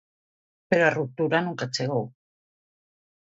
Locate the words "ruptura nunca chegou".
0.99-2.05